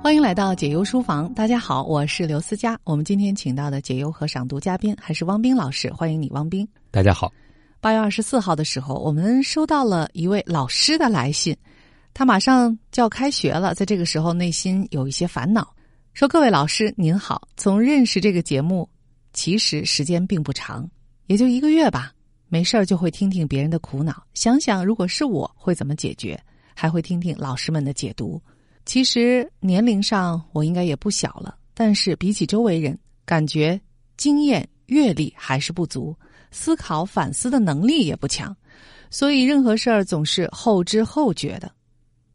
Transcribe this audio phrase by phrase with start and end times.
[0.00, 2.78] 欢迎来到解忧书房，大家好，我是刘思佳。
[2.84, 6.66] 我们今天请到的解忧和赏读嘉宾还是汪斌老师，欢迎你，汪斌。
[6.90, 7.30] 大家好。
[7.80, 11.54] 八月二十四号的时候，我们收到了一位老师的来信，
[12.14, 15.74] 他马上就要开学了，在这个时候内心有一些烦恼，
[16.14, 18.88] 说：“各位老师您好，从认识这个节目，
[19.32, 20.88] 其实时间并不长，
[21.26, 22.12] 也就一个月吧。
[22.48, 26.40] 没事儿就会听听别人的苦恼，想想如果是我会怎么解决，
[26.74, 28.40] 还会听听老师们的解读。”
[28.88, 33.78] 其实年龄上我应该也不小了，但是比起周围人，感觉
[34.16, 36.16] 经验阅历还是不足，
[36.50, 38.56] 思考反思的能力也不强，
[39.10, 41.70] 所以任何事儿总是后知后觉的。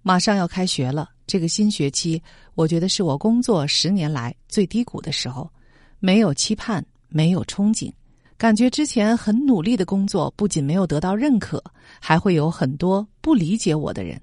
[0.03, 2.21] 马上要开学了，这个新学期，
[2.53, 5.49] 我觉得是我工作十年来最低谷的时候，
[5.97, 7.91] 没有期盼，没有憧憬，
[8.37, 11.63] 感觉之前很努力的工作不仅没有得到认可，
[11.99, 14.21] 还会有很多不理解我的人。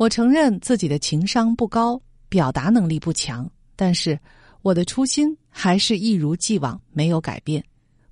[0.00, 2.00] 我承认自己的情商不高，
[2.30, 3.46] 表达能力不强，
[3.76, 4.18] 但是
[4.62, 7.62] 我的初心还是一如既往没有改变。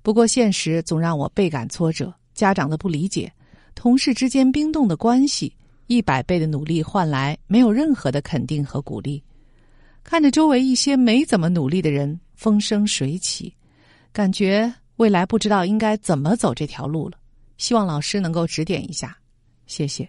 [0.03, 3.33] 不过现实总让我倍感挫折，家长的不理解，
[3.73, 5.51] 同事之间冰冻的关系，
[5.87, 9.23] 一百倍的努力换来没有任何的肯定和鼓励。
[10.03, 13.51] 看着周围一些没怎么努力的人风生水起，
[14.11, 17.17] 感觉未来不知道应该怎么走这条路了。
[17.57, 19.17] 希望老师能够指点一下，
[19.65, 20.07] 谢谢。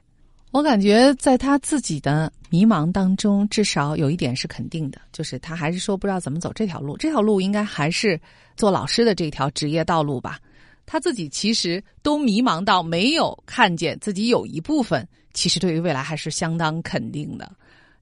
[0.53, 6.97] 我感觉在他自己的迷茫当中，至少有一点是肯定的，就是他还是说不知道怎么走这条路。
[6.97, 8.21] 这条路应该还是
[8.57, 10.41] 做老师的这条职业道路吧。
[10.87, 17.49] 他自己其实都迷茫到没有看见自己有一部分，其实对于未来还是相当肯定的。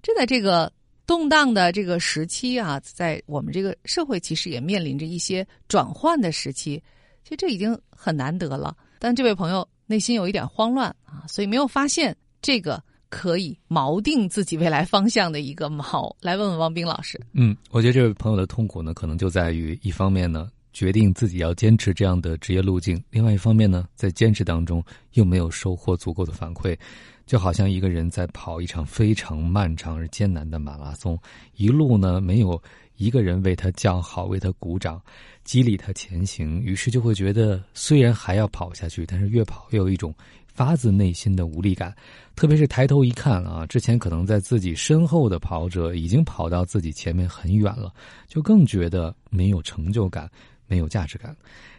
[0.00, 0.72] 这在这个
[1.06, 6.82] 动荡的这个时期啊，在我们这个社会其实也面临着一些转换的时期，
[7.24, 8.74] 其实这已经很难得了。
[8.98, 12.16] 但这位朋友内心有一点慌乱啊，所以没有发现。
[12.41, 17.19] 这个可以锚定自己未来方向的一个锚，来问问王斌老师。
[17.33, 24.84] 嗯，我觉得这位朋友的痛苦呢，可能就在于一方面呢，决定自己要坚持这样的职业路径；另外一方面呢，在坚持当中
[25.15, 26.76] 又没有收获足够的反馈，
[27.26, 31.19] 就好像一个人在跑一场非常漫长而艰难的马拉松，
[31.56, 32.62] 一路呢没有
[32.97, 35.00] 一个人为他叫好、为他鼓掌、
[35.44, 40.15] 激励他前行，于是就会觉得虽然还要跑下去，但是越跑越有一种。
[40.58, 41.94] 发自内心的无力感，
[42.34, 47.94] 特别是抬头一看啊，之前可能在自己身后的跑者已经跑到自己前面很远了，
[48.26, 50.28] 就更觉得没有成就感，
[50.66, 51.36] 没有价值感。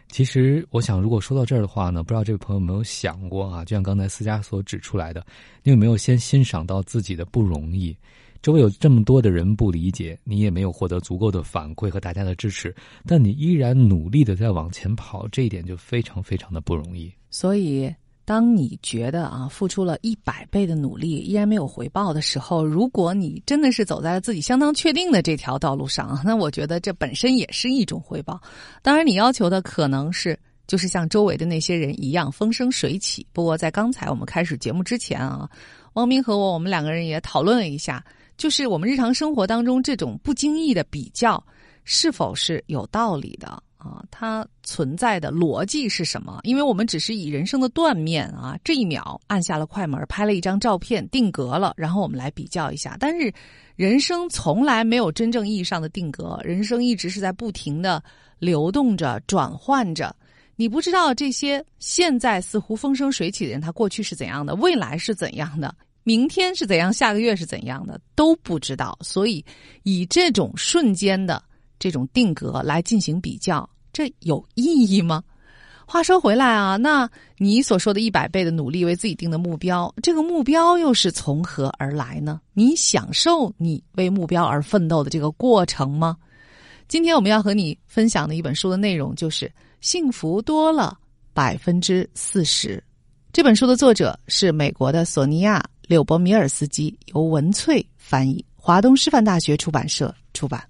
[0.08, 3.62] 其实，我想，如果说到这儿的话呢，不知道这位朋友有没有想过啊？
[3.66, 5.26] 就像刚才思佳所指出来的，
[5.62, 7.94] 你有没有先欣赏到自己的不容易？
[8.40, 12.74] 周围有这么多的人不理解，你也没有获得足够的反馈和大家的支持，
[13.06, 17.12] 但你依然努力的在往前跑，这一点就非常非常的不容易。
[17.28, 17.94] 所以。
[18.30, 28.40] 当你觉得啊，付出了一百倍的努力依然没有回报的时候，如果你真的是走在了自己相当确定的这条道路上，那我觉得这本身也是一种回报。
[28.82, 33.26] 当然，你要求的可能是就是像周围的那些人一样风生水起。
[33.32, 35.50] 不过，在刚才我们开始节目之前啊，
[35.94, 38.00] 汪明和我我们两个人也讨论了一下，
[38.36, 41.44] 就是我们日常生活当中这种不经意的比较
[41.82, 43.60] 是否是有道理的。
[43.80, 46.40] 啊，它存在的逻辑是什么？
[46.42, 52.94] 因为我们只是以人生的断面啊，这一秒按下了快门，拍了一张照片，定格了，然后我们来比较一下。
[53.00, 53.32] 但是，
[53.76, 58.02] 人生从来没有真正意义上的定格，人生一直是在不停的
[58.38, 60.14] 流动着、转换着。
[60.56, 65.74] 你不知道这些现在似乎风生水起的人，他过去是怎样的，未来是怎样的，
[66.04, 68.98] 明天是怎样，下个月是怎样的，都不知道。
[69.00, 69.42] 所以，
[69.84, 71.42] 以这种瞬间的。
[71.80, 75.24] 这种定格来进行比较，这有意义吗？
[75.84, 82.40] 话说回来啊，那你所说的一百倍的努力为自己定的目标，这个目标又是从何而来呢？
[82.52, 86.16] 你享受你为目标而奋斗的这个过程吗？
[86.86, 89.46] 今天我们要和你分享的一本书的内容就是
[89.80, 90.96] 《幸福多了
[91.32, 92.76] 百分之四十》。
[93.32, 95.58] 这本书的作者是美国的索尼娅·
[95.88, 100.69] 柳伯米尔斯基，由文翠翻译，华东师范大学出版社出版。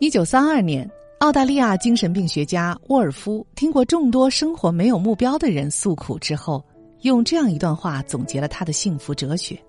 [0.00, 6.64] 一九三二年，澳大利亚精神病学家沃尔夫听过众多生活没有目标的人诉苦之后，
[7.02, 9.62] 用这样一段话总结了他的幸福哲学：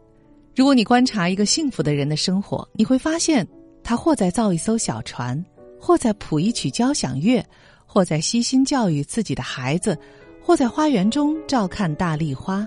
[0.56, 3.46] 如果你观察一个幸福的人的生活，你会发现，
[3.84, 5.44] 他或在造一艘小船，
[5.78, 7.44] 或在谱一曲交响乐，
[7.86, 10.00] 或在悉心教育自己的孩子，
[10.42, 12.66] 或在花园中照看大丽花，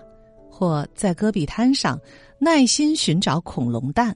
[0.50, 1.98] 或在戈壁滩上
[2.38, 4.14] 耐心寻找恐龙蛋。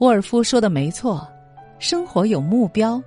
[0.00, 1.26] 沃尔夫说的没错。
[1.78, 3.02] 生活有目标，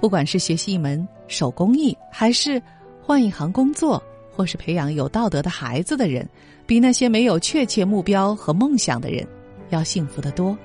[0.00, 2.60] 不管是学习一门手工艺，还是
[3.02, 6.28] 换一行工作，或是培养有道德的孩子的人，
[6.66, 9.26] 比那些没有确切目标和梦想的人
[9.70, 10.56] 要幸福得多。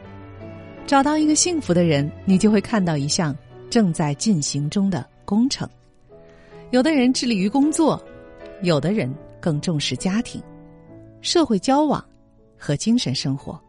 [0.88, 3.36] 找到一个幸福的人，你就会看到一项
[3.70, 5.70] 正在进行中的工程。
[6.72, 8.02] 有的人致力于工作，
[8.62, 10.42] 有的人更重视家庭、
[11.22, 12.04] 社会交往
[12.58, 13.62] 和精神生活。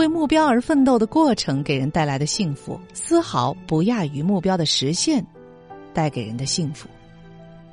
[0.00, 5.22] 为目标而奋斗的过程给人带来的幸福，丝毫不亚于目标的实现
[5.92, 6.88] 带给人的幸福。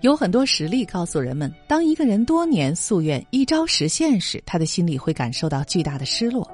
[0.01, 6.45] 有很多实例告诉人们，当一个人多年夙愿一朝实现时，他的心里会感受到巨大的失落。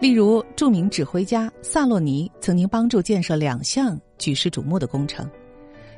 [0.00, 5.30] 例如，著名指挥家萨洛尼曾经帮助建设两项举世瞩目的工程，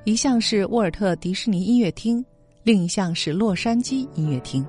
[0.04, 2.22] 一项是沃尔特迪士尼音乐厅，
[2.62, 4.62] 另一项是洛杉矶音乐厅。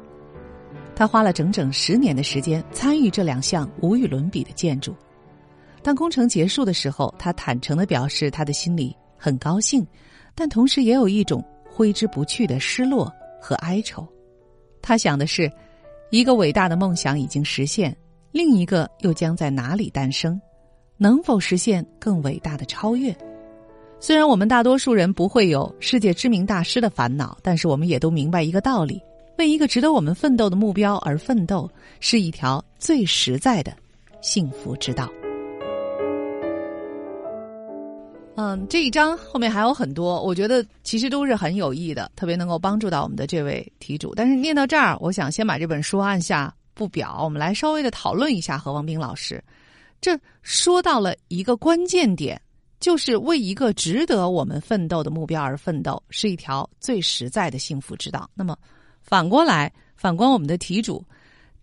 [0.95, 4.95] 他花了整整十年的时间参与这两项无与伦比的建筑。
[5.83, 9.85] 当工程结束的时候，他坦诚的表示，他的心里很高兴，
[10.35, 14.07] 但同时也有一种挥之不去的失落和哀愁。
[14.81, 15.51] 他想的是，
[16.11, 17.95] 一个伟大的梦想已经实现，
[18.31, 20.39] 另一个又将在哪里诞生？
[20.97, 23.15] 能否实现更伟大的超越？
[23.99, 29.01] 虽然我们大多数人不会有世界知名大师的烦恼，但是我们也都明白一个道理。
[29.41, 31.67] 为一个值得我们奋斗的目标而奋斗，
[31.99, 33.75] 是一条最实在的
[34.21, 35.11] 幸福之道。
[38.35, 44.13] 嗯，这一章后面还有很多，我觉得其实都是很有益的，特别能够帮助到我们的这位题主。
[44.13, 49.43] 但是念到这儿，我想先把这本书按下不表，我们来稍微的讨论一下和王斌老师。
[49.99, 52.39] 这说到了一个关键点，
[52.79, 58.29] 就是为一个值得我们奋斗的目标而奋斗，是一条最实在的幸福之道。
[58.35, 58.55] 那么。
[59.11, 61.03] 反过来，反观我们的题主，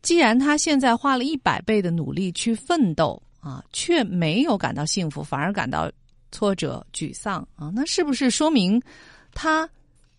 [0.03, 5.91] 既然他现在花了一百倍的努力去奋斗啊，却没有感到幸福，反而感到
[6.31, 8.79] 挫折、沮丧啊，那是不是说明
[9.33, 9.67] 他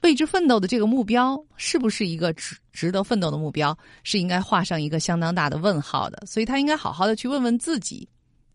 [0.01, 3.77] 为之奋斗的这个目标是不是一个值值得奋斗的目标？
[4.03, 6.25] 是应该画上一个相当大的问号的。
[6.25, 8.09] 所以他应该好好的去问问自己，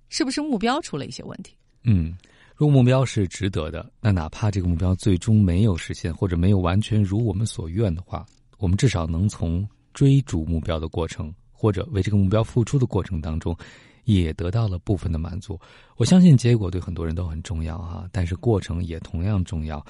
[0.08, 1.54] 是不是目标出了一些问题？
[1.84, 2.12] 嗯，
[2.56, 8.26] 如果目标是值得的，那哪怕这个目标最终没有实现，或者没有完全如我们所愿的话。
[8.58, 13.56] 我们至少能从追逐目标的过程，或者为这个目标付出的过程当中，
[14.04, 15.58] 也得到了部分的满足。
[15.96, 19.84] 我相信结果对很多人都很重要哈，但是过程也同样重要。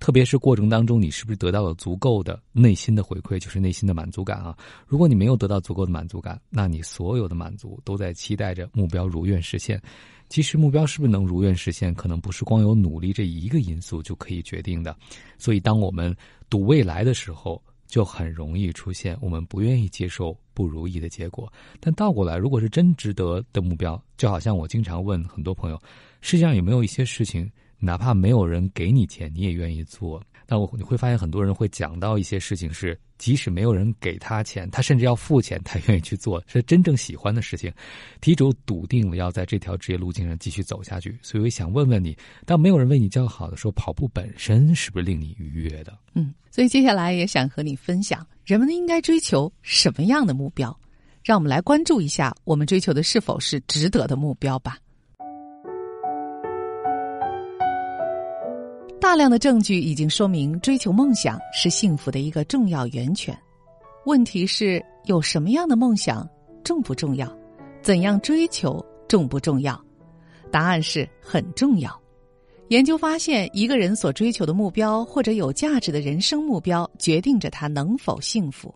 [0.00, 4.56] 特别是过程当中，你是不是得到了足够的内心的回馈，就是内心的满足感啊？
[4.86, 9.82] 如果你没有得到足够的满足感，那你所有的满足都在期待着目标如愿实现。
[10.28, 14.96] 其实目标是不是能如愿实现，可能不是光有努力这一个因素就可以决定的。
[15.36, 16.14] 所以，当我们
[16.48, 21.50] 赌未来的时候，就很容易出现我们不愿意接受不如意的结果，
[21.80, 25.80] 但倒过来，如果是真值得的目标，就好像我经常问很多朋友，
[26.20, 30.22] 世界上有没有一些事情，哪怕没有人给你钱，你也愿意做？
[30.50, 37.70] 那我你会发现很多人会讲到一些事情是，即使没有人给他钱，他甚至要付钱，他愿意去做，是真正喜欢的事情。
[38.22, 42.16] 题主笃定了要在这条职业路径上继续走下去，所以我想问问你：
[42.46, 45.96] 当没有人为你叫好的时候，跑步本身是不是令你愉悦的？
[46.14, 50.74] 嗯，所以接下来也想和你分享，人们应该追求什么样的目标？
[51.22, 54.78] 让我们来关注一下，我们追求的是否是值得的目标吧。
[59.08, 63.34] 大量的证据已经说明，追求梦想是幸福的一个重要源泉。
[64.04, 66.28] 问题是，有什么样的梦想
[66.62, 67.26] 重不重要？
[67.80, 69.82] 怎样追求重不重要？
[70.50, 71.90] 答案是很重要。
[72.68, 78.74] 研究发现，一个人所追求的目标或者有价值的人生目标，决定着他能否幸福。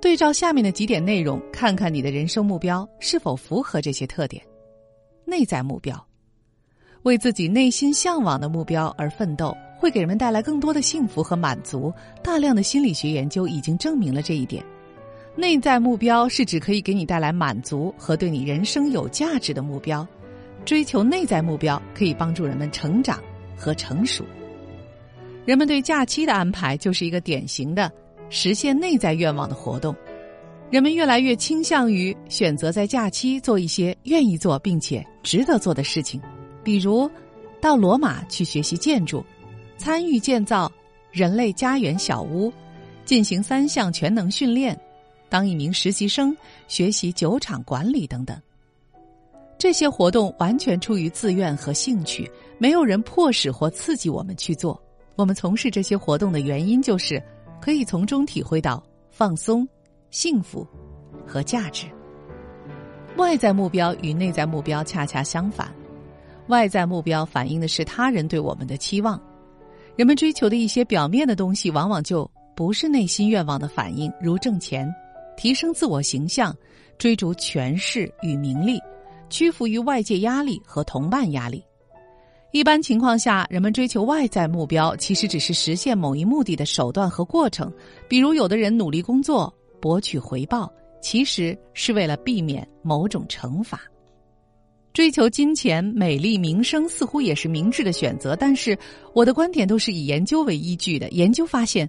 [0.00, 4.42] 对照下面的几点内容，看看你的人生目标是否符合这些特点。
[5.26, 6.02] 内在目标。
[7.02, 11.92] 为自己内心向往的目标而奋斗，会给人们带来更多的幸福和满足。
[12.22, 14.64] 大量的心理学研究已经证明了这一点。
[15.34, 20.06] 内在目标是指可以给你带来满足和对你人生有价值的目标。
[20.66, 23.18] 追求内在目标可以帮助人们成长
[23.56, 24.22] 和成熟。
[25.46, 27.90] 人们对假期的安排就是一个典型的
[28.28, 29.96] 实现内在愿望的活动。
[30.68, 36.20] 人们越来越倾向于选择在假期做一些愿意做并且值得做的事情。
[36.62, 37.10] 比如，
[37.60, 39.24] 到罗马去学习建筑，
[39.76, 40.70] 参与建造
[41.10, 42.52] 人类家园小屋，
[43.04, 44.78] 进行三项全能训练，
[45.28, 46.36] 当一名实习生
[46.68, 48.40] 学习酒厂管理等等。
[49.58, 54.80] 这些活动完全出于自愿和兴趣，没有人迫使或刺激我们去做。
[55.16, 57.22] 我们从事这些活动的原因，就是
[57.60, 59.68] 可以从中体会到放松、
[60.10, 60.66] 幸福
[61.26, 61.86] 和价值。
[63.16, 65.70] 外在目标与内在目标恰恰相反。
[66.50, 69.18] 外在目标反映的是他人对我们的期望，
[69.96, 74.92] 人们追求的一些表面的东西，往往就不是内心愿望的反应，如挣钱、
[75.36, 76.54] 提升自我形象、
[76.98, 78.78] 追逐权势与名利、
[79.30, 81.64] 屈服于外界压力和同伴压力。
[82.52, 87.72] 一般情况下，人们追求外在目标，其实只是实现某一目的的手段和过程。
[88.08, 90.68] 比如，有的人努力工作博取回报，
[91.00, 93.80] 其实是为了避免某种惩罚。
[94.92, 98.76] 追求金钱、美丽、名声似乎也是明智的选择，但是
[99.14, 101.08] 我的观点都是以研究为依据的。
[101.10, 101.88] 研究发现，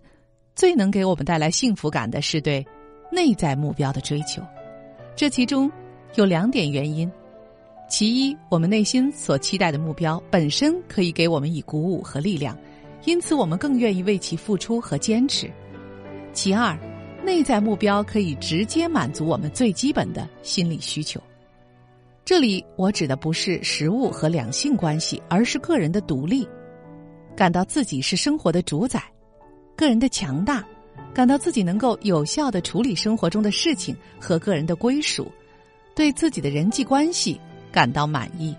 [0.55, 2.65] 最能给我们带来幸福感的是对
[3.11, 4.41] 内在目标的追求。
[5.15, 5.69] 这其中
[6.15, 7.11] 有两点原因。
[7.89, 12.57] 其一，我们内心所期待的目标本身可以给我们以鼓舞和力量，
[13.03, 15.51] 因此我们更愿意为其付出和坚持。
[16.31, 16.77] 其二，
[17.25, 21.19] 内在目标可以直接满足我们最基本的心理需求。
[22.23, 26.47] 这里我指的不是食物和两性关系，而是个人的独立，
[27.35, 29.03] 感到自己是生活的主宰，
[29.75, 30.63] 个人的强大，
[31.13, 35.31] 感到自己能够有效的处理生活中的事情和个人的归属，
[35.95, 37.39] 对自己的人际关系。
[37.71, 38.53] 感到满意，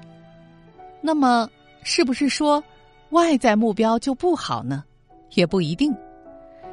[1.02, 1.47] 那么
[1.83, 2.64] 是不是说
[3.11, 4.83] 外在目标就不好呢？
[5.35, 5.95] 也不一定。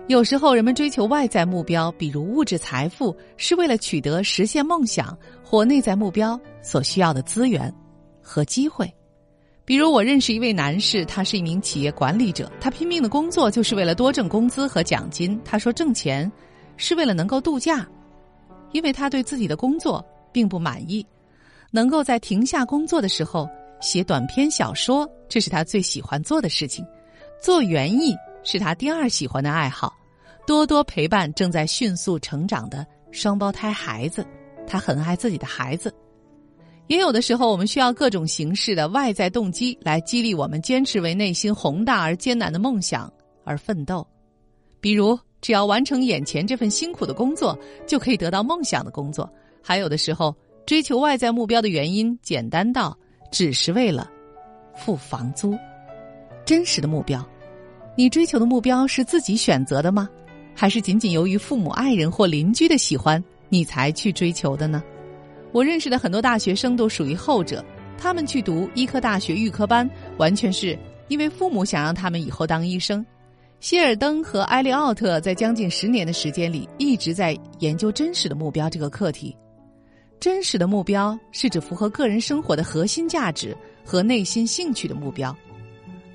[0.10, 7.72] 有时候人们追求外在目标，比如物质财富，是为了取得实现梦想或内在目标所需要的资源
[8.20, 8.92] 和机会。
[9.64, 15.40] 比如我认识一位男士，他是一名企业管理者，他拼命的工作就是为了多挣工资和奖金。
[15.46, 16.30] 他说挣钱
[16.76, 17.88] 是为了能够度假，
[18.72, 21.06] 因为他对自己的工作并不满意。
[21.70, 23.48] 能够在停下工作的时候
[23.80, 26.84] 写短篇小说，这是他最喜欢做的事情。
[27.40, 29.96] 做园艺是他第二喜欢的爱好。
[30.50, 34.26] 多多陪伴正在迅速成长的双胞胎孩子，
[34.66, 35.94] 他很爱自己的孩子。
[36.88, 43.14] 也有的时候，我们需要各种形式的外在动机来激励我们坚持为内心宏大而艰难的梦想
[43.44, 44.04] 而奋斗。
[44.82, 49.32] 比如，只要完成眼前这份辛苦的工作，就可以得到梦想的工作。
[49.62, 50.36] 还有的时候。
[50.66, 52.96] 追求外在目标的原因简单到
[53.32, 54.08] 只是为了
[54.76, 55.58] 付房租。
[56.46, 57.24] 真实的目标，
[57.96, 60.08] 你追求的目标是自己选择的吗？
[60.54, 64.84] 还是仅仅由于父母、爱人或邻居的喜欢，你才去追求的呢？
[65.52, 67.64] 我认识的很多大学生都属于后者，
[67.98, 70.78] 他们去读医科大学预科班，完全是
[71.08, 73.06] 因为父母想让他们以后当医生。
[73.60, 79.36] 希尔登和埃利奥特在将近十年的时间里，一直在研究真实的目标这个课题。
[80.20, 85.36] 真实的目标是指符合个人生活的核心价值和内心兴趣的目标。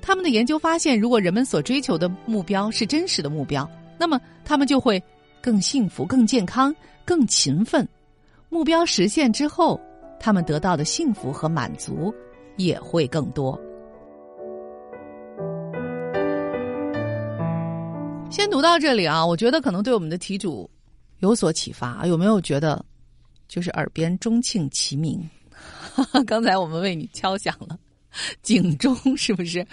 [0.01, 5.01] 他们的研究发现，如果人们所追求的目标是真实的目标，那么他们就会
[5.41, 7.87] 更幸福、更健康、更勤奋。
[8.49, 9.79] 目标实现之后，
[10.19, 12.13] 他们得到的幸福和满足
[12.57, 13.59] 也会更多。
[18.29, 20.69] 先读到这里啊，我觉得可能对我们的题主
[21.19, 22.05] 有所启发。
[22.05, 22.83] 有没有觉得？
[23.47, 25.21] 就是耳边钟磬齐鸣，
[26.25, 27.77] 刚才我们为你敲响了
[28.41, 29.65] 警钟，是不是？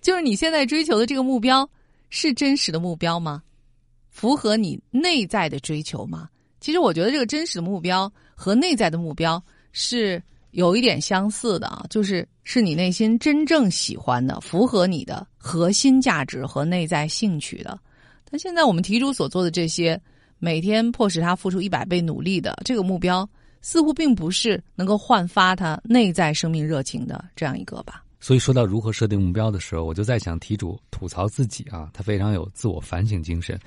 [0.00, 1.68] 就是你现在追求的这个目标
[2.08, 3.42] 是真实的目标吗？
[4.18, 6.28] 符合你内在的追求吗？
[6.60, 10.20] 其实我觉得这个真实的目标和内在的目标是
[10.50, 17.78] 有一点相似的啊，就是是你内心真正喜欢的，符合你的核心价值和内在兴趣的。
[18.28, 20.00] 但现在我们题主所做的这些。
[20.40, 23.28] 每天迫使他付出一百倍努力的这个目标，
[23.60, 28.04] 似乎并不是能够焕发他内在生命热情的这样一个吧。
[28.20, 33.58] 所以说到如何设定目标的时候，我就在想，题主吐槽自己啊，他非常有自我反省精神，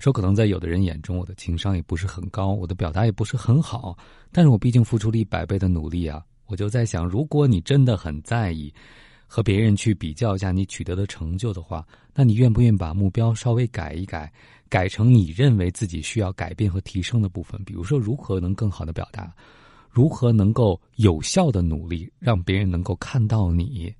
[0.00, 3.96] 说可能在有的人眼中，我的情商也不是很高，我的表达也不是很好，
[4.32, 6.24] 但是我毕竟付出了一百倍的努力啊。
[6.46, 8.72] 我就在想，如果你真的很在意
[9.26, 14.32] 和别人去比较一下你取得的成就的话，那你愿不愿意把目标稍微改一改？
[14.70, 19.32] 改成你认为自己需要改变和提升的部分，比如说如何能更好的表达，
[19.90, 23.94] 如何能够有效的努力，让别人能够看到你。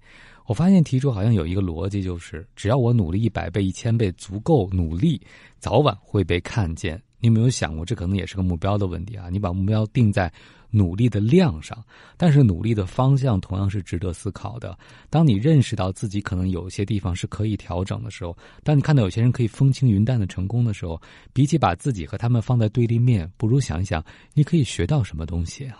[0.50, 5.22] 我发现提出好像有一个逻辑，就是只要我努力一百倍、一千倍，足够努力，
[5.60, 7.00] 早晚会被看见。
[7.20, 9.28] 你有没有想过，这可能也是个目标的问题啊？
[9.30, 10.28] 你把目标定在。
[10.70, 11.84] 努力的量上，
[12.16, 14.76] 但是努力的方向同样是值得思考的。
[15.08, 21.00] 当你认识到自己可能有些地方是可以调整的时候，当你看到有些人可以风轻云淡的成功的时候，
[21.32, 25.78] 比起把自己和他们放在对立面，不如想一想你可以学到什么东西啊！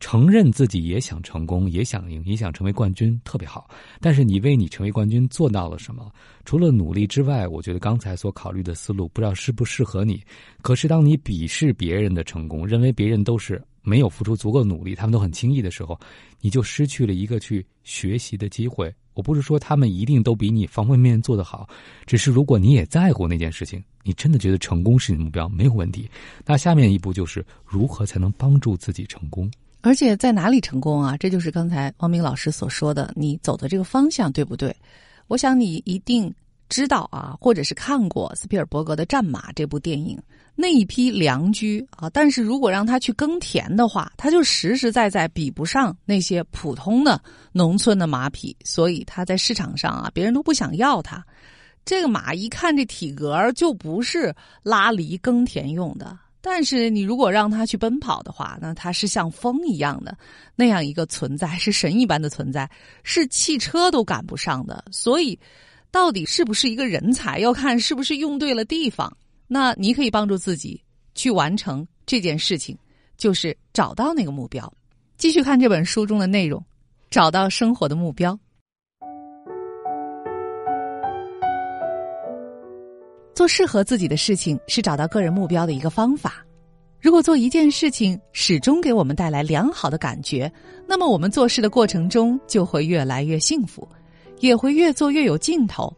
[0.00, 3.68] 承认自己也想成功，也想赢，也想成为冠军，特别好。
[4.00, 6.10] 但是你为你成为冠军做到了什么？
[6.44, 10.22] 除了努力之外，我觉得刚才所考虑的思路不知道适不适合你。
[10.62, 13.62] 可是当你鄙视别人的成功，认为别人都是。
[13.88, 15.98] 没有付出足够努力，他们都很轻易的时候，
[16.40, 18.94] 你就失去了一个去学习的机会。
[19.14, 21.68] 我不是说他们一定都比你方方面面做得好，
[22.06, 26.08] 只是如果你也在乎那件事情，你真的觉得成功是你的目标，没有问题。
[26.46, 29.50] 那下面一步就是如何才能帮助自己成功？
[29.80, 31.16] 而且在哪里成功啊？
[31.16, 34.74] 这就是刚才汪明老师所说的，你走的这个方向对不对？
[35.26, 36.32] 我想你一定
[36.68, 40.20] 知道啊，或者是看过斯皮尔伯格的《战马》这部电影。
[40.60, 47.20] 那一批良驹啊，但是如果让他去耕田的话，他就实实在在比不上那些普通的
[47.52, 51.24] 农村的马匹，所以他在市场上啊，别人都不想要他。
[51.84, 54.34] 这个马一看这体格就不是
[54.64, 60.14] 拉犁耕田用的，但是你如果让他去奔跑的话，那他是像风一样的
[60.56, 62.68] 那样一个存在，是神一般的存在，
[63.04, 64.84] 是汽车都赶不上的。
[64.90, 65.38] 所以，
[65.90, 69.14] 到底是不是一个人才，要看是不是用对了地方。
[69.46, 70.80] 那你可以帮助自己
[71.14, 72.76] 去完成这件事情，
[73.16, 74.70] 就是找到那个目标。
[75.16, 76.62] 继续看这本书中的内容，
[77.10, 78.38] 找到生活的目标。
[83.34, 86.44] 做适合自己的事情是找到个人目标的一个方法。
[87.00, 90.52] 如果做一件事情始终给我们带来良好的感觉，
[90.88, 93.88] 那么我们做事的过程中就会越来越幸福，
[94.40, 95.92] 也会越做越有劲头。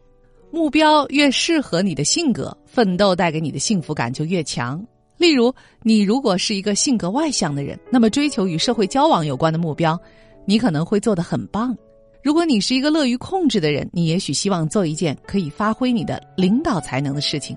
[0.51, 4.85] 目标越适合你的性格，奋斗带给你的幸福感就越强。
[5.17, 9.97] 例如，你如果是一个性格外向的人，那么追求与社会交往有关的目标，
[10.45, 11.77] 你可能会做得很棒。
[12.23, 17.55] 如果你是一个乐于控制的人，你也许希望做一件可以发挥你的领导才能的事情。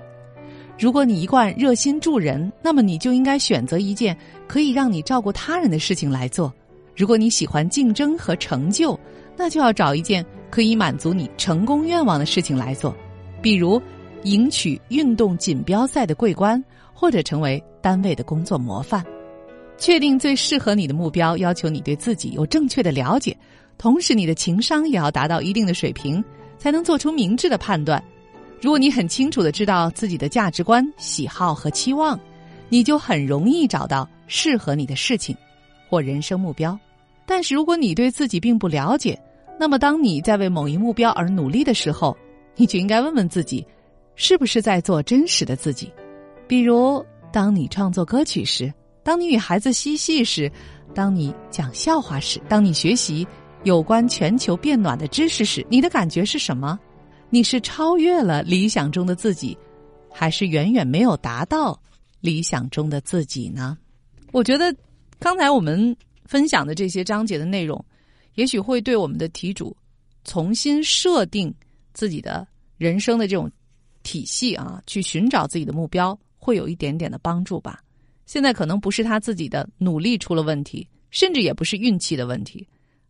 [0.79, 6.53] 如果你一贯热心助人，那么你就应该选择一件可以让你照顾他人的事情来做。
[6.97, 8.99] 如果你喜欢竞争和成就，
[9.37, 10.25] 那就要找一件。
[10.51, 12.95] 可以满足你成功愿望的事情来做，
[13.43, 13.83] 比如
[14.23, 16.63] 赢取运动锦标赛的桂冠，
[16.93, 19.05] 或者成为单位的工作模范。
[19.77, 23.37] 确定最适合你的目标，要求你对自己有正确的了解，
[23.79, 26.25] 同时你的情商也要达到一定的水平，
[26.57, 28.01] 才能做出明智的判断。
[28.61, 32.17] 如果你很清楚的知道自己的价值观、喜好和期望，
[32.69, 35.37] 你就很容易找到适合你的事情
[35.91, 36.79] 或人生目标。
[37.27, 39.21] 但是如果你对自己并不了解，
[39.59, 42.17] 那么，当你在为某一目标而努力的时候，
[42.57, 43.67] 你就应该问问自己，
[44.17, 45.93] 是不是在做真实的自己？
[46.47, 48.73] 比如，当你创作歌曲时，
[49.03, 50.51] 当你与孩子嬉戏时，
[50.95, 53.27] 当你讲笑话时，当你学习
[53.63, 56.79] 有关全球变暖的知识时，你的感觉是什么？
[57.31, 59.57] 你是超越了理想中的自己，
[60.13, 61.81] 还是远远没有达到
[62.21, 63.77] 理想中的自己呢？
[64.31, 64.75] 我觉得，
[65.19, 65.97] 刚才我们
[66.35, 67.83] 分享的这些章节的内容。
[68.35, 69.77] 也许会对我们的题主
[70.25, 71.55] 重新设定
[71.93, 72.45] 自己的
[72.77, 73.49] 人生的这种
[74.03, 77.81] 体系啊，去寻找自己的目标，会有一点点的帮助吧。
[78.27, 82.67] 现在可能不是他自己的努力出了问题，甚至也不是运气的问题，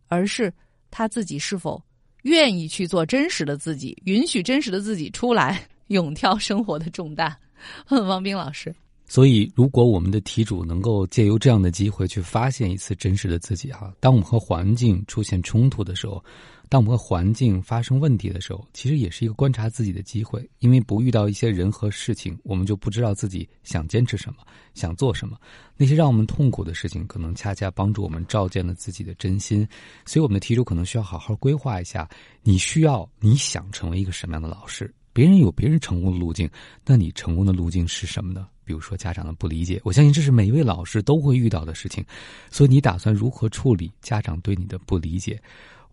[0.07, 0.53] 而是
[0.91, 1.83] 他自己是否
[2.21, 7.35] 愿意去做真实的自己，允许真实的自己出来， 勇挑生活的重担。
[7.89, 8.71] 王斌老师。
[9.07, 16.23] 所以，如果我们的题主能够借由这样的机会去发现一次真实的自己，哈，当我们和环境出现冲突的时候，
[16.69, 20.49] 当我们和环境发生问题的时候，其实也是一个观察自己的机会。
[20.57, 24.39] 因为不遇到一些人和事情，我们就不知道自己想坚持什么，
[24.73, 25.37] 想做什么。
[25.77, 29.67] 那些让我们痛苦的事情，可能恰恰帮助我们照见了自己的真心。
[30.05, 32.09] 所以，我们的题主可能需要好好规划一下：
[32.41, 34.91] 你需要你想成为一个什么样的老师？
[35.13, 36.49] 别人有别人成功的路径，
[36.83, 38.47] 那你成功的路径是什么呢？
[38.65, 42.03] 比如说家长的不理解，我相信这是每一位老师都会遇到的事情，
[42.51, 45.41] 所以你打算如何处理家长对你的不理解？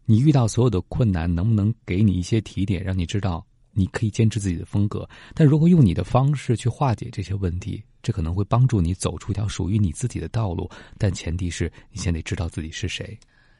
[0.04, 5.08] 你遇到所有的困难，能不能给你一些提点，让你知道你可以坚持自己的风格？
[5.32, 10.68] 但如果用你的方式去化解这些问题，这可能会帮助你走出一条属于你自己的道路。
[10.98, 13.16] 但前提是你先得知道自己是谁。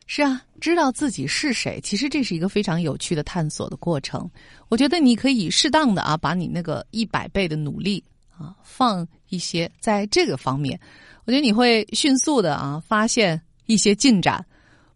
[0.09, 4.29] 是啊，知道自己是谁，其实这是一个非常有趣的探索的过程。
[4.69, 8.03] 我觉得你可以适当的啊，把你那个一百倍的努力。
[8.43, 10.79] 啊，放一些在这个方面，
[11.25, 14.45] 我觉得你会迅速的啊发现一些进展，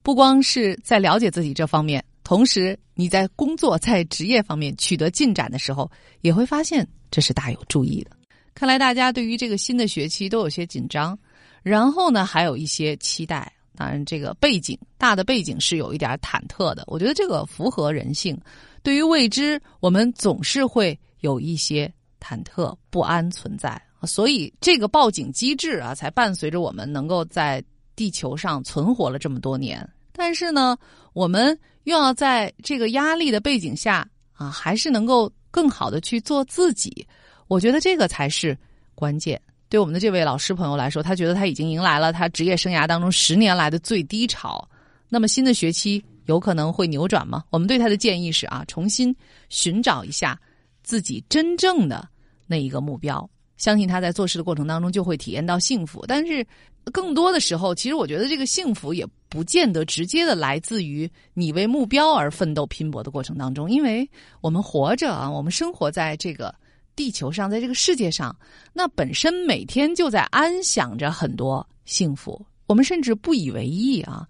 [0.03, 5.91] 不光是在了解自己这方面，同时你在工作在职业方面取得进展的时候，
[6.23, 8.11] 也会发现这是大有注意的。
[8.55, 11.17] 看来大家对于这个新的学期都有些紧张，
[11.63, 13.53] 然后呢还有一些期待。
[13.77, 16.83] 当然，这个背景大的背景是有一点忐忑的。
[16.87, 18.35] 我觉得这个符合人性，
[18.83, 21.93] 对于未知，我们总是会有一些。
[22.27, 27.63] 忐忑不安存在，所以这个报警机制啊，才伴随着我们能够在
[27.95, 29.89] 地球上存活了这么多年。
[30.13, 30.77] 但是呢，
[31.13, 37.07] 我们又要在这个压力的背景下啊，还是能够更好的去做自己。
[37.47, 38.59] 我觉得这个才是
[38.93, 39.41] 关键。
[39.69, 44.69] 对我们的这位老师朋友来说，他觉得他已经迎来了他职业生涯当中十年来的最低潮。
[45.09, 47.45] 那么新的学期有可能会扭转吗？
[47.51, 49.15] 我们对他的建议是啊，重新
[49.49, 50.37] 寻找一下
[50.83, 52.09] 自己真正的
[52.47, 53.29] 那一个目标。
[53.57, 56.05] 相信他在做事的过程当中就会体验到幸福。
[56.07, 56.47] 但是
[56.93, 64.09] 更多的时候，其实我觉得这个幸福也不见得直接的来自于你为目标而奋斗拼搏的过程当中，因为
[64.43, 66.55] 我们活着啊，我们生活在这个
[66.95, 68.37] 地球上，在这个世界上，
[68.75, 72.45] 那本身每天就在安享着很多幸福。
[72.67, 74.29] 我们甚至不以为意啊，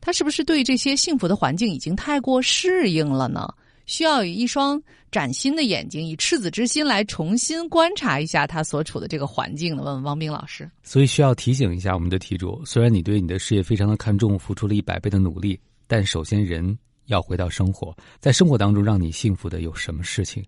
[0.00, 3.48] 他是不是对这些幸福的环境已经太过适应了呢？
[3.88, 9.82] 需要以一双崭新的眼睛，以赤子之心来重新观察一下他所处的这个环境的？
[9.82, 10.70] 问问王斌老师。
[10.84, 20.44] 所以需要提醒一下我们的题主：虽然你对你的事业非常的看重，付出了一百倍的努力，但首先人要回到生活，在生活当中让你幸福的有什么事情？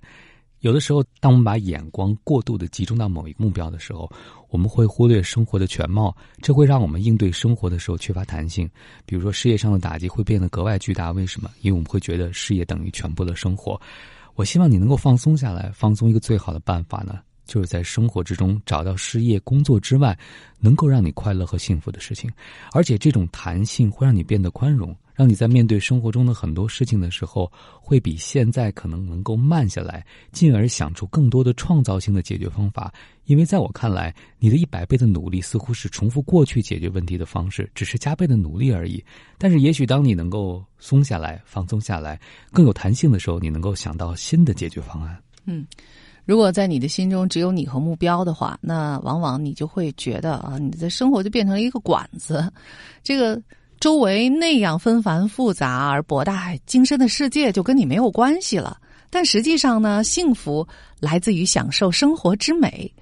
[0.60, 4.10] 有的时候，当我们把眼光过度的集中到某一个目标的时候，
[4.50, 8.68] 我们会忽略生活的全貌，这会让我们应对生活的时候缺乏弹性。
[9.06, 11.10] 比如说，事业上的打击会变得格外巨大。
[11.12, 11.50] 为什么？
[11.62, 13.80] 因为我们会觉得事业等于全部的生活。
[14.34, 20.16] 我希望你能够放松下来，放松一个最好的办法呢，就是在生活之中找到事业、工作之外
[20.58, 22.30] 能够让你快乐和幸福的事情，
[22.72, 24.94] 而且这种弹性会让你变得宽容。
[25.20, 30.02] 让你在面对生活中的很多事情的时候，会比现在可能能够慢下来，
[30.32, 32.90] 进而想出更多的创造性的解决方法。
[33.26, 39.04] 因为在我看来，你的一百倍的努力似乎是重复过去解决问题的方式，只是加倍的努力而已。
[39.36, 42.18] 但是，也许当你能够松下来、放松下来、
[42.50, 45.22] 更有弹性的时候，你能够想到新的解决方案。
[45.44, 45.66] 嗯，
[46.24, 52.50] 如果在你的心中只有你和目标的话，那往往你就会觉得啊，你的生活就变成了一个管子，
[53.02, 53.38] 这个。
[53.80, 58.76] 周围那样纷繁复杂而博大精深的世界就跟你没有关系了。
[59.08, 60.66] 但实际上呢，幸福
[61.00, 62.92] 来自于享受生活之美。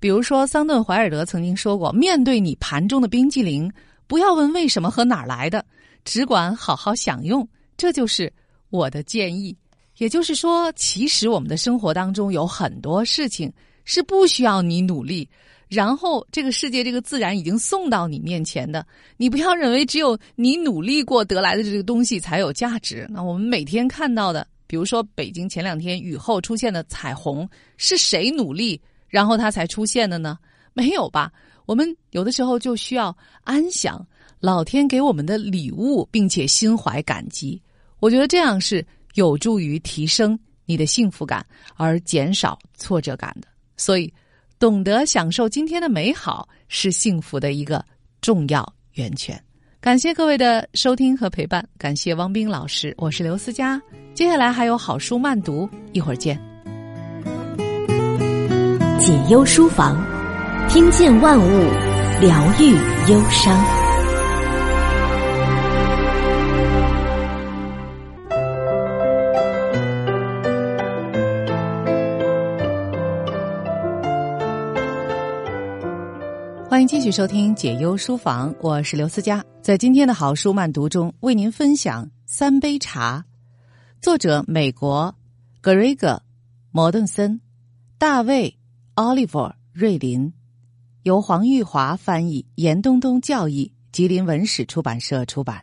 [0.00, 3.70] 比如说，桑顿·怀尔德曾经说过：“面对你盘中的冰激凌，
[4.06, 5.64] 不要问为什么和哪儿来的，
[6.02, 8.32] 只管好好享用。”这就是
[8.70, 9.54] 我的建议。
[9.98, 13.52] 也就是说，其实我们的生活当中有很多事情
[13.84, 15.28] 是不需要你努力。
[15.74, 23.08] 然后，这个世界，这个自然已经送到你面前的，你不要认为只有你努力过得来的这个东西才有价值。
[23.08, 30.38] 那我们每天看到的，比如说北京前两天雨后出现的彩虹，是谁努力，然后它才出现的呢？
[30.74, 31.32] 没有吧？
[31.64, 34.06] 我们有的时候就需要安享
[34.40, 37.58] 老天给我们的礼物，并且心怀感激。
[37.98, 41.42] 我觉得这样是有助于提升你的幸福感，
[41.76, 43.48] 而减少挫折感的。
[43.78, 44.12] 所以。
[44.62, 47.84] 懂得享受今天的美好是幸福的一个
[48.20, 49.36] 重要源泉。
[49.80, 53.82] 感谢各位的收听和陪伴，感谢汪冰老师，我是刘思佳。
[54.14, 56.40] 接下来还有好书慢读，一会儿见。
[59.00, 60.00] 解忧书房，
[60.68, 61.70] 听见万物，
[62.20, 62.70] 疗愈
[63.10, 63.81] 忧伤。
[76.82, 79.44] 迎继续收听解忧书房，我是刘思佳。
[79.62, 83.24] 在今天的好书慢读中，为您分享《三杯茶》，
[84.02, 85.14] 作者美国
[85.60, 86.08] 格瑞格·
[86.72, 87.40] 摩顿森，
[87.98, 88.50] 大卫·
[88.94, 89.38] 奥利弗·
[89.72, 90.32] 瑞林，
[91.04, 95.62] 由黄玉华翻译，严冬冬教译，吉林文史出版社出版。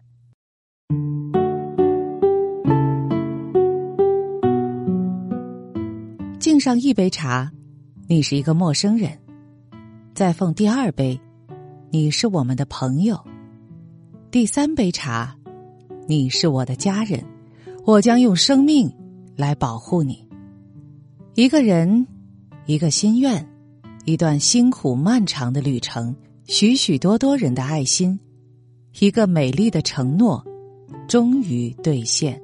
[6.39, 7.51] 敬上一杯茶，
[8.08, 9.19] 你是一个陌生人。
[10.19, 11.17] 再奉第二杯，
[11.91, 13.15] 你是我们的朋友；
[14.29, 15.34] 第三杯茶，
[16.10, 17.23] 你是我的家人。
[17.86, 18.93] 我将用生命
[19.38, 20.27] 来保护你。
[21.36, 22.05] 一个人，
[22.65, 23.47] 一个心愿，
[24.03, 26.13] 一段辛苦漫长的旅程，
[26.47, 28.19] 许许多多人的爱心，
[28.99, 30.45] 一个美丽的承诺，
[31.08, 32.38] 终于兑现。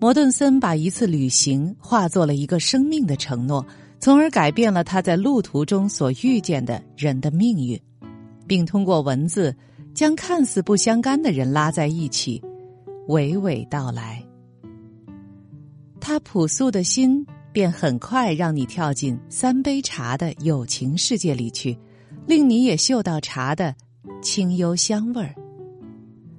[0.00, 3.62] 摩顿森把一次旅行化作了一个生命的承诺。
[4.02, 7.80] 从而改变了他在路途中所遇见的人的命运，
[8.48, 9.54] 并通过文字
[9.94, 12.42] 将看似不相干的人拉在一起，
[13.06, 14.20] 娓娓道来。
[16.00, 21.78] 他朴素的心便很快让你跳进三杯茶的友情世界里去，
[22.26, 23.72] 令你也嗅到茶的
[24.20, 25.32] 清幽香味儿。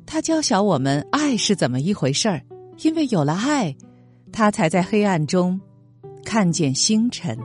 [0.06, 2.43] 他教晓我们爱是怎么一回事儿，
[2.82, 3.73] 因为有了爱，
[4.34, 5.58] 他才在黑暗中
[6.26, 7.39] 看见星辰。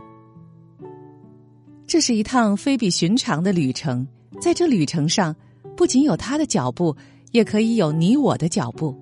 [1.88, 4.06] 这是一趟非比寻常的旅程，
[4.42, 5.34] 在这旅程上，
[5.74, 6.94] 不仅有他的脚步，
[7.32, 8.94] 也可以有你我的脚步。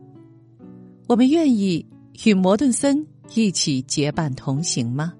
[1.08, 1.84] 我们愿意
[2.24, 5.12] 与摩顿森一起结伴同行吗？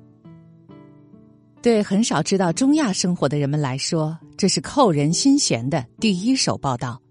[1.61, 7.03] 对很少知道中亚生活的人们来说，这是扣人心弦的第一手报道。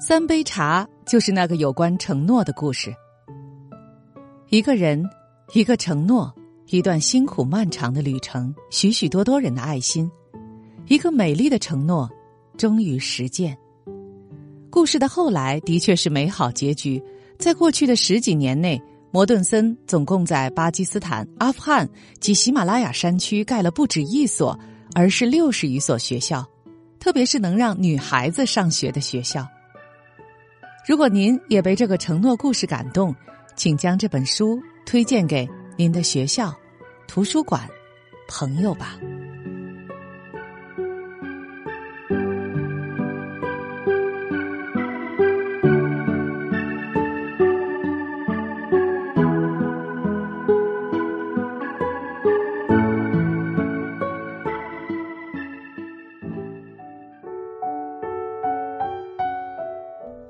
[0.00, 2.90] 三杯茶就是那个有关承诺的故事。
[4.48, 5.06] 一个人，
[5.52, 6.34] 一个承诺，
[6.72, 10.10] 一段辛苦漫长的旅程，许许多多人的爱心，
[10.86, 12.10] 一个美丽的承诺，
[12.56, 13.54] 终于实践。
[14.70, 17.02] 故事的后来的确是美好结局。
[17.38, 18.80] 在过去的十几年内，
[19.10, 21.86] 摩顿森总共在巴基斯坦、阿富汗
[22.20, 24.58] 及喜马拉雅山区盖了不止一所，
[24.94, 26.42] 而是六十余所学校，
[26.98, 29.46] 特别是能让女孩子上学的学校。
[30.88, 33.14] 如果您也被这个承诺故事感动，
[33.56, 36.54] 请将这本书推荐给您的学校、
[37.14, 37.60] 图书馆、
[38.26, 38.96] 朋友吧。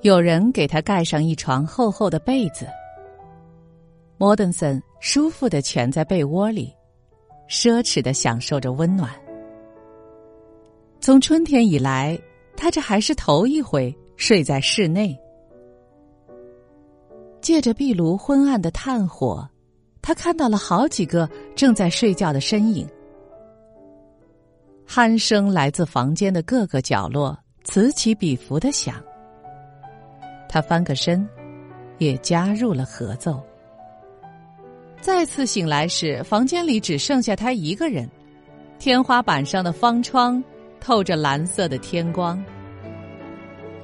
[0.00, 2.66] 有人给他盖上一床厚厚的被子，
[4.18, 6.72] 莫顿森舒服的蜷在被窝里，
[7.48, 9.10] 奢侈的享受着温暖。
[11.00, 12.16] 从春天以来，
[12.56, 15.18] 他这还是头一回睡在室内。
[17.40, 19.44] 借着壁炉昏暗的炭火，
[20.00, 22.88] 他看到了好几个正在睡觉的身影。
[24.86, 29.02] 鼾声来自房间的各个角落，此起彼伏的响。
[30.48, 31.28] 他翻个身，
[31.98, 33.42] 也加入了合奏。
[35.02, 38.08] 再次醒来时，房间里只剩下他一个人。
[38.78, 40.42] 天花板上的方窗
[40.80, 42.42] 透着蓝色的天光。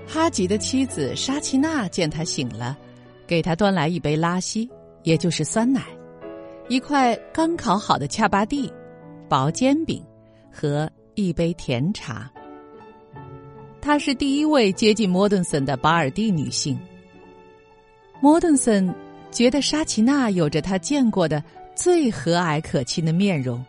[0.07, 2.79] 哈吉的妻子沙奇娜见他醒了，
[3.27, 4.71] 给他端来一杯拉稀，
[5.03, 5.83] 也就是酸奶，
[6.69, 8.73] 一块刚烤好的恰巴蒂，
[9.29, 10.01] 薄煎饼
[10.53, 12.31] 和一杯甜茶。
[13.81, 16.79] 她是第一位接近莫顿森的巴尔蒂女性。
[18.21, 18.93] 莫顿森
[19.31, 21.43] 觉得沙奇娜有着他见过的
[21.75, 23.65] 最和蔼可亲的面容。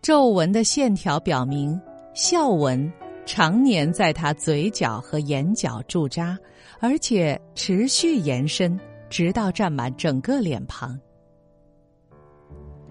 [0.00, 1.80] 皱纹的线条表明，
[2.14, 2.92] 笑纹
[3.24, 6.38] 常年在他嘴角和眼角驻扎，
[6.80, 10.98] 而且持续延伸，直到占满整个脸庞。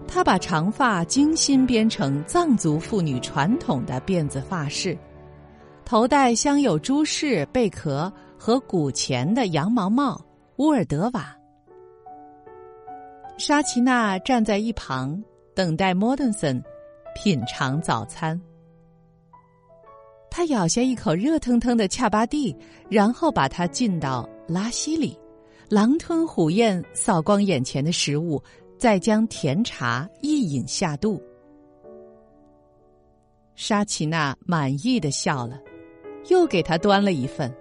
[0.08, 4.96] 他把长发精心编成藏族妇女传统的辫子发饰。
[5.84, 10.20] 头戴镶有珠饰、贝壳和古钱的羊毛帽，
[10.56, 11.36] 乌尔德瓦。
[13.38, 15.22] 沙奇娜站在一旁
[15.54, 16.62] 等待莫顿森
[17.14, 18.40] 品尝早餐。
[20.30, 22.56] 他咬下一口热腾腾的恰巴蒂，
[22.88, 25.18] 然后把它浸到拉稀里，
[25.68, 28.42] 狼吞虎咽扫光眼前的食物，
[28.78, 31.20] 再将甜茶一饮下肚。
[33.54, 35.60] 沙奇娜满意的笑了。
[36.28, 37.52] 又给他端了一份。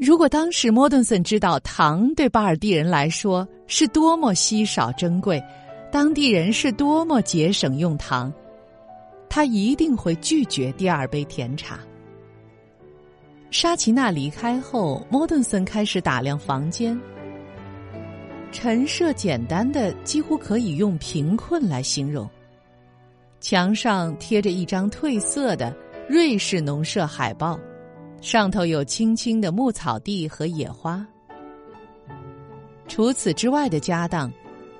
[0.00, 5.42] 如果当时莫顿森知道糖对巴尔蒂人来说是多么稀少珍贵，
[5.90, 8.32] 当地人是多么节省用糖，
[9.28, 11.80] 他一定会拒绝第二杯甜茶。
[13.50, 16.98] 沙奇娜离开后，莫顿森开始打量房间。
[18.52, 22.28] 陈设简单的几乎可以用贫困来形容。
[23.40, 25.76] 墙上贴着一张褪色的。
[26.08, 27.60] 瑞士农舍海报，
[28.20, 31.06] 上头有青青的牧草地和野花。
[32.86, 34.32] 除此之外的家当，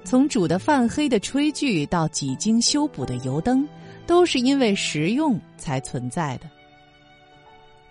[0.02, 3.68] 从煮的泛黑的炊具到几经修补的油灯，
[4.06, 6.46] 都是因为实用才存在的。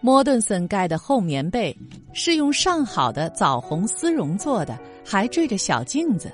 [0.01, 1.75] 莫顿森盖的厚棉被
[2.13, 6.31] 是用上好的枣红丝绒做的，还缀着小镜子。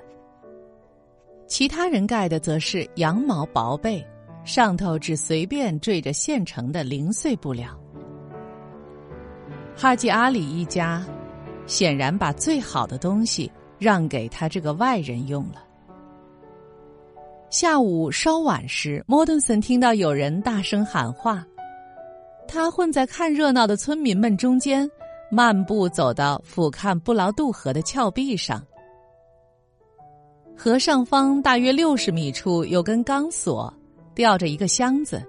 [1.47, 4.06] 其他人盖的则是羊毛薄被。
[4.45, 7.80] 上头只随便缀着现成的零碎布料。
[9.75, 11.05] 哈吉阿里一家
[11.65, 15.63] 显然把最好的东西让给他这个外人用了。
[17.49, 21.45] 下午稍晚时，莫顿森听到有人大声喊话，
[22.47, 24.89] 他混在看热闹的村民们中间，
[25.29, 28.62] 漫步走到俯瞰布劳杜河的峭壁上。
[30.55, 33.73] 河上方大约六十米处有根钢索。
[34.15, 35.19] 吊着一个箱子，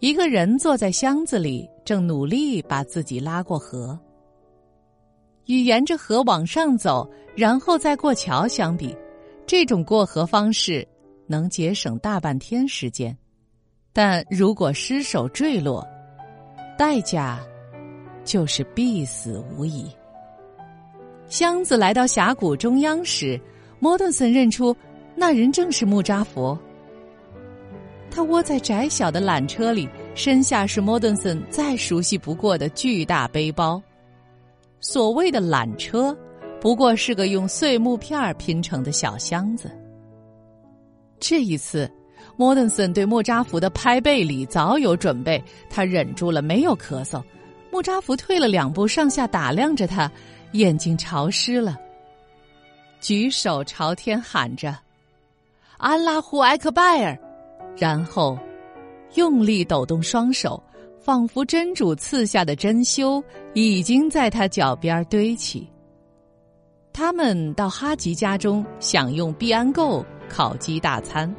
[0.00, 3.98] 一个人坐在箱子里，正努力把自己拉过河。
[5.44, 8.96] 与沿着河往上走，然后再过桥相比，
[9.46, 10.86] 这种过河方式
[11.26, 13.14] 能节省大半天时间，
[13.92, 15.86] 但如果失手坠落，
[16.78, 17.38] 代价
[18.24, 19.86] 就是必死无疑。
[21.26, 23.38] 箱子来到峡谷中央时，
[23.78, 24.74] 莫顿森认出
[25.14, 26.58] 那人正是穆扎佛。
[28.10, 33.80] 他窝在窄小的缆车里，身下是莫顿森再熟悉不过的巨大背包。
[34.80, 36.16] 所谓的缆车，
[36.60, 39.70] 不过是个用碎木片拼成的小箱子。
[41.18, 41.90] 这一次，
[42.36, 47.22] 莫顿森对莫扎福的拍背礼早有准备，他忍住了没有咳嗽。
[47.70, 50.10] 莫扎福退了两步，上下打量着他，
[50.52, 51.78] 眼睛潮湿了，
[53.00, 54.76] 举手朝天喊着
[55.78, 57.16] ：“安拉胡埃克拜尔！”
[57.76, 58.38] 然后
[59.14, 60.62] 用力抖动双手，
[61.00, 63.22] 仿佛真主赐下的珍馐
[63.54, 65.68] 已经在他脚边堆起。
[66.92, 71.34] 他们到哈吉家中享用必安购烤鸡大餐，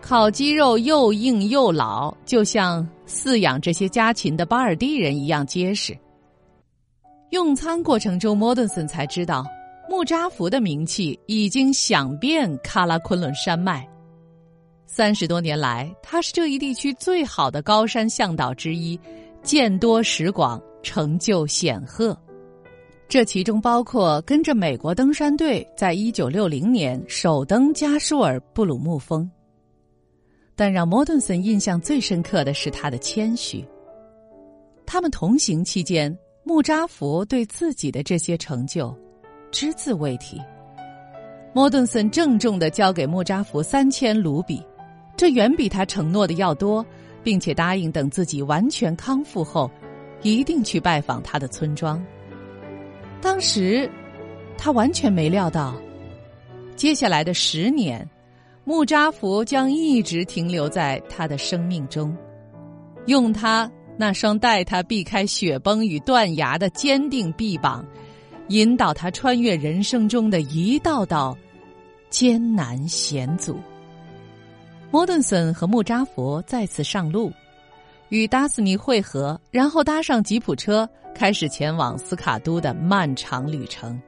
[0.00, 2.86] 烤鸡肉又硬又老，就像。
[3.08, 5.96] 饲养这些家禽的巴尔蒂人一样结实。
[7.30, 9.46] 用餐过程中，莫顿森才知道，
[9.88, 13.88] 穆扎福的名气已经响遍喀拉昆仑山脉。
[14.86, 18.98] 三十多年来，他是这一地区最好的高山向导之一，
[19.42, 22.16] 见多识广，成就显赫。
[23.08, 29.28] 这其中包括跟着美国登山队在一九六零年首登加舒尔布鲁木峰。
[30.54, 33.62] 但让莫顿森印象最深刻的是他的谦虚。
[34.86, 38.96] 他们同行期间，穆扎福对自己的这些成就
[39.50, 40.40] 只字未提。
[41.52, 44.62] 莫顿森郑重的交给穆扎福三千卢比，
[45.16, 46.84] 这远比他承诺的要多，
[47.22, 49.70] 并且答应等自己完全康复后，
[50.22, 52.04] 一定去拜访他的村庄。
[53.20, 53.90] 当时，
[54.58, 55.74] 他完全没料到，
[56.76, 58.08] 接下来的十年。
[58.68, 62.12] 穆扎福将一直停留在他的生命中，
[63.06, 67.86] 用他那双带他避开雪崩与断崖的坚定臂膀，
[68.48, 71.38] 引导他穿越人生中的一道道
[72.10, 73.56] 艰难险阻。
[74.90, 77.32] 莫顿森和穆扎佛再次上路，
[78.08, 84.00] 与达斯尼会合，然后搭上吉普车，开始前往斯卡都的漫长旅程。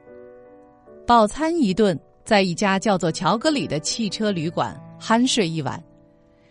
[1.05, 1.99] 饱餐一顿。
[2.25, 5.83] 在一家叫做乔格里的汽车旅馆酣睡一晚，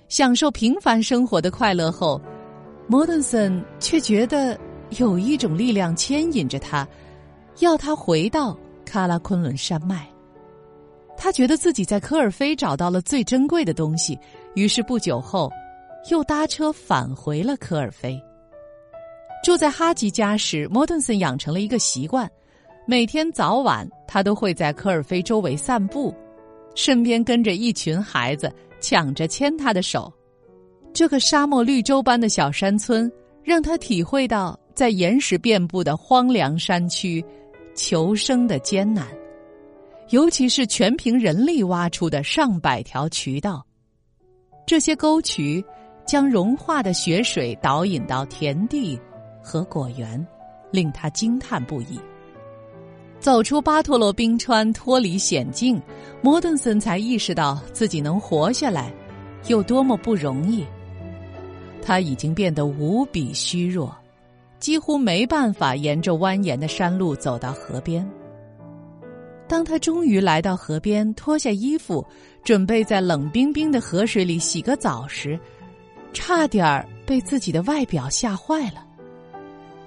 [0.09, 2.21] 享受平凡生活的快乐后，
[2.89, 4.59] 莫顿森却觉得
[4.99, 6.85] 有一种力量牵引着他，
[7.61, 10.09] 要他回到喀拉昆仑山脉。
[11.19, 14.19] 他觉得自己在科尔菲找到了最珍贵的东西，
[14.55, 15.51] 于是不久后，
[16.11, 18.19] 又搭车返回了科尔菲。
[19.45, 22.31] 住在哈吉家时，莫顿森养成了一个习惯。
[22.87, 26.15] 每天早晚，他都会在科尔菲周围散步，
[26.75, 28.51] 身边跟着一群孩子，
[28.81, 30.11] 抢着牵他的手。
[30.95, 33.11] 这个沙漠绿洲般的小山村，
[33.43, 37.25] 让他体会到在岩石遍布的荒凉山区
[37.75, 39.07] 求生的艰难，
[40.11, 43.65] 尤其是全凭人力挖出的上百条渠道。
[44.67, 45.65] 这些沟渠
[46.07, 48.99] 将融化的雪水导引到田地
[49.43, 50.27] 和果园，
[50.71, 52.01] 令他惊叹不已。
[53.21, 55.81] 走出巴托罗冰川，脱离险境，
[56.23, 58.93] 摩顿森才意识到自己能活下来，
[59.49, 60.65] 有多么不容易。
[61.83, 63.95] 他已经变得无比虚弱，
[64.59, 68.09] 几乎没办法沿着蜿蜒的山路走到河边。
[69.49, 72.05] 当他终于来到河边，脱下衣服，
[72.45, 75.39] 准备在冷冰冰的河水里洗个澡时，
[76.13, 78.87] 差点儿被自己的外表吓坏了。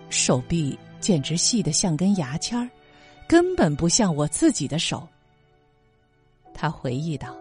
[0.10, 2.68] 手臂简直细得像根牙签儿。
[3.28, 5.08] 根本不像我自己的手。
[6.54, 7.34] 他回忆道，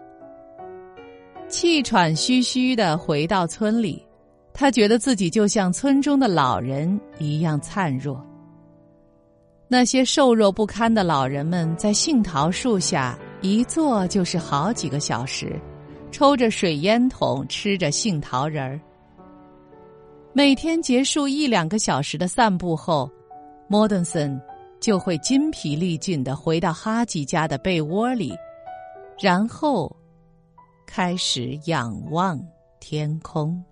[1.49, 4.01] 气喘吁吁的回到村里，
[4.53, 8.25] 他觉得自己就像村中的老人一样灿弱。
[9.73, 15.57] 那些瘦弱不堪的老人们在杏桃树下一坐就是好几个小时，
[16.11, 18.77] 抽着水烟筒，吃着杏桃仁儿。
[20.33, 23.09] 每天结束一两个小时的散步后，
[23.69, 24.37] 莫顿森。
[24.81, 28.35] 就会筋疲力尽的回到哈吉家的被窝里，
[29.21, 29.95] 然后
[30.87, 32.37] 开始仰望
[32.79, 33.63] 天空。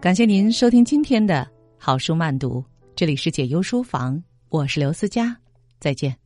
[0.00, 2.64] 感谢您收听今天的好书慢读，
[2.96, 4.20] 这里是解忧书房，
[4.52, 5.38] 我是刘思佳，
[5.80, 6.21] 再见。